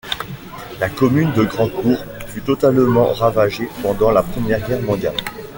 [0.79, 5.13] La commune de Grandcourt fut totalement ravagée pendant la Première Guerre mondiale.